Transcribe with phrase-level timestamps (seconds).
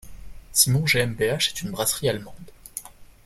[0.51, 2.51] Simon GmbH est une brasserie allemande.